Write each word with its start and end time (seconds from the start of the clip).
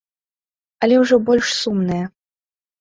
Але 0.87 0.95
ўжо 1.03 1.15
больш 1.29 1.47
сумная. 1.61 2.03